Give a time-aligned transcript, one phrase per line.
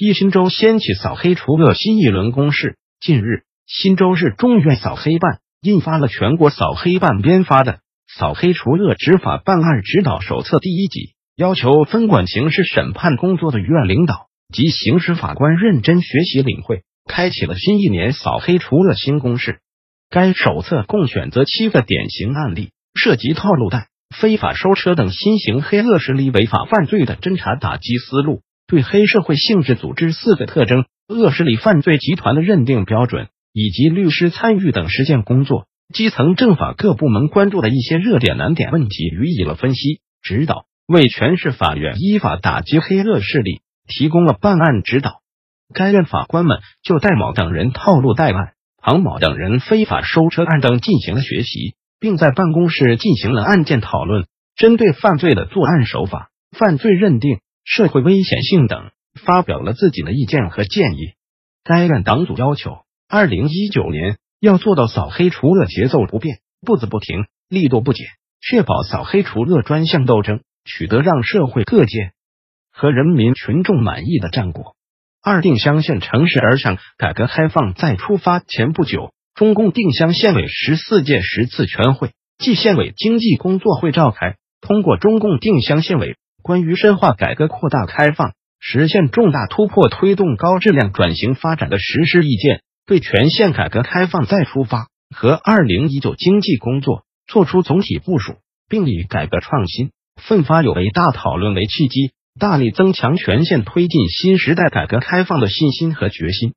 [0.00, 2.76] 一新州掀起扫黑除恶新一轮攻势。
[3.00, 7.72] 近日，新州市中院扫黑办印发了全国扫黑办编发的
[8.06, 19.58] 《扫黑除恶执法办案指导手册》第一集，要求分管刑事审判工作的院领导及刑事法官认真学习领会，开启了新一年扫黑除恶新攻势。
[20.10, 28.42] 该手册共选择七个典型案例，涉及套路贷、非法收车等新型黑恶势力违法犯罪的侦查打击思路。
[28.68, 45.22] 对黑社会性质组织四个特征、恶势力犯罪集团的认定标准，以及律师参与等实践工作，基层政法各部门关注的一些热点难点问题予以了分析指导，为全市法院依法打击黑恶势力提供了办案指导。
[45.72, 48.52] 该院法官们就戴某等人套路贷案、
[48.82, 57.38] 庞某等人非法收车案等进行了学习，并在办公室进行了案件讨论，针对犯罪的作案手法、犯罪认定。
[57.68, 58.92] 社会危险性等，
[59.26, 61.12] 发表了自己的意见和建议。
[61.62, 68.06] 该院党组要求，二零一九年要做到扫黑除恶节奏不变、步子不停、力度不减，
[68.40, 72.12] 确保扫黑除恶专项斗争取得让社会各界
[72.72, 74.74] 和人民群众满意的战果。
[75.22, 86.16] 二定襄县城市而上改革开放再出发前不久，中共定襄县委十四届十次全会暨县委经济工作会召开，通过中共定襄县委。
[86.42, 98.36] 关于深化改革扩大开放、实现重大突破、推动高质量转型发展的实施意见，对全县改革开放再出发和二零一九经济工作作出总体部署，
[98.68, 106.54] 并以改革创新、奋发有为大讨论为契机，大力增强全县推进新时代改革开放的信心和决心。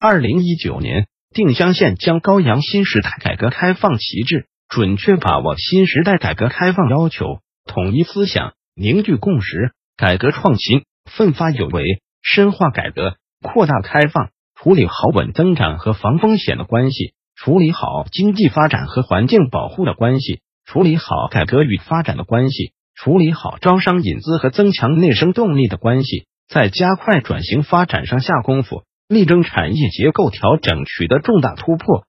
[0.00, 8.54] 二零一九年，定襄县将高扬新时代改革开放旗帜，准确把握新时代改革开放要求，统一思想。
[8.76, 32.06] 凝聚共识，改革创新，奋发有为，深化改革，扩大开放，处理好稳增长和防风险的关系，处理好经济发展和环境保护的关系，处理好改革与发展的关系，处理好招商引资和增强内生动力的关系，在加快转型发展上下功夫，力争产业结构调整取得重大突破，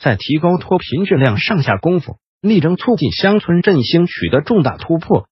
[0.00, 5.28] 在提高脱贫质量上下功夫，力争促进乡村振兴取得重大突破。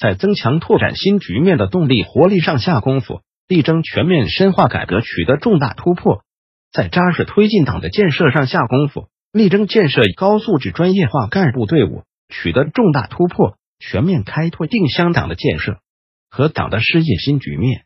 [0.00, 6.22] 在增强拓展新局面的动力活力上下功夫，力争全面深化改革取得重大突破；
[6.72, 15.80] 在扎实推进党的建设上下功夫，力争建设高素质专业化干部队伍取得重大突破，全面开拓定襄党的建设
[16.30, 17.82] 和党的事业新局面。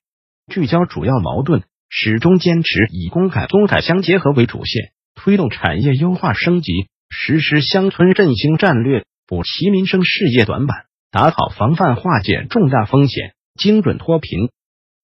[0.52, 6.70] 聚焦主要矛盾，始终坚持以工改综改相结合为主线，推动产业优化升级，
[7.10, 10.84] 实施乡村振兴战略，补齐民生事业短板。
[11.14, 14.48] 打好防范化解重大风险、精准脱贫、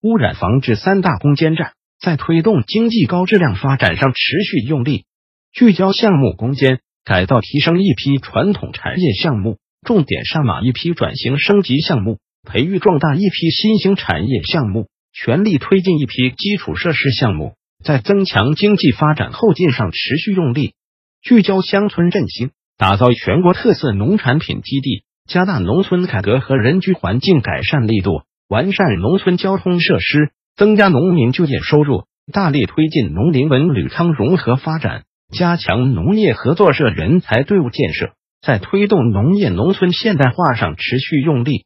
[0.02, 5.04] 污染防治三大攻坚战，在推动经济高质量发展上持续用力，
[5.52, 17.54] 聚焦项目攻坚，改造提升一批传统产业项目，重点上马一批转型升级项目，培育壮大一批新兴产业项目，全力推进一批基础设施项目，
[17.84, 20.74] 在增强经济发展后劲上持续用力，
[21.22, 25.04] 聚焦乡村振兴，打造全国特色农产品基地。
[25.30, 32.02] 加大农村改革和人居环境改善力度，完善农村交通设施，增加农民就业收入，
[32.32, 38.10] 大力推进农林文旅康融合发展，加强农业合作社人才队伍建设，
[38.44, 41.64] 在推动农业农村现代化上持续用力，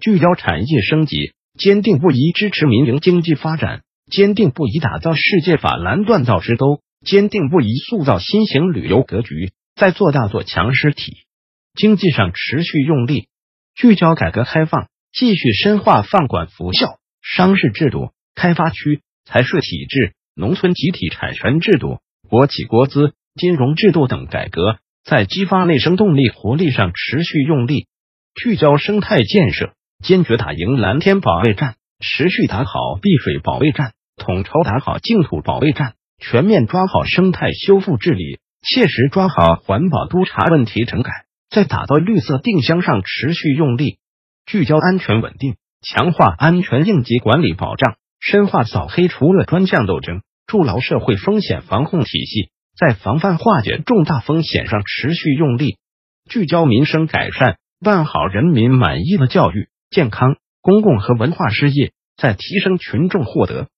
[0.00, 11.18] 聚焦产业升级，坚定不移支持民营经济发展，坚定不移打造世界法兰锻造之都，坚定不移塑造新型旅游格局，在做大做强实体。
[11.74, 13.26] 经济上持续用力，
[13.74, 21.98] 聚焦改革开放，继续深化放管服效、商事制度、开发区财税体制、农村集体产权制度、
[22.28, 27.88] 国企国资、金融制度等改革，在激发内生动力活力上持续用力。
[28.40, 41.10] 聚焦生态建设，坚决打赢蓝天保卫战，持续打好碧水保卫战，统筹打好净土保卫战，全面抓好生态修复治理，切实抓好环保督查问题整改。
[41.54, 43.98] 在打造绿色定襄上持续用力，
[44.44, 55.78] 聚焦安全稳定，强化安全应急管理保障，深化扫黑除恶专项斗争，筑牢社会风险防控体系，在防范化解重大风险上持续用力，
[56.28, 63.68] 聚焦民生改善，办好人民满意的教育、健康、公共和文化事业，在提升群众获得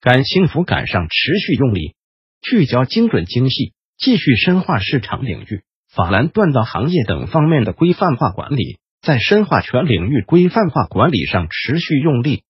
[0.00, 1.96] 感幸福感上持续用力，
[2.40, 5.64] 聚焦精准精细，继续深化市场领域、
[5.96, 8.78] 法兰锻造行业等方面的规范化管理。
[9.02, 12.42] 在深化全领域规范化管理上持续用力，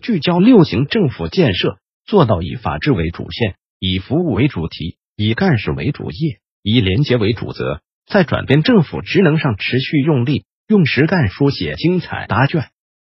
[0.00, 7.80] 聚焦六型政府建设，做到以法治为主线，以服务为主题，以干事为主业，以廉洁为主责。
[8.06, 12.68] 在转变政府职能上持续用力，用实干书写精彩答卷。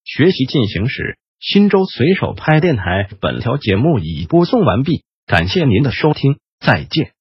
[0.03, 7.18] 学习进行时，新州随手拍电台本条节目已播送完毕，感谢您的收听，再见。